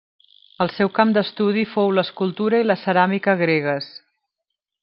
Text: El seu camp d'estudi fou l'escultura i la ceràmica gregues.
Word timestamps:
El 0.63 0.71
seu 0.77 0.89
camp 0.99 1.11
d'estudi 1.17 1.67
fou 1.75 1.93
l'escultura 1.97 2.65
i 2.65 2.69
la 2.71 2.79
ceràmica 2.87 3.39
gregues. 3.47 3.95